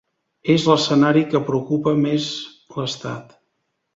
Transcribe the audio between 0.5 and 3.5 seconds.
És l’escenari que preocupa més l’estat.